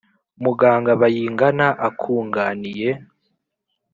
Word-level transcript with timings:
Muganga 0.43 0.91
Bayingana 1.01 1.67
akunganiye 1.87 2.89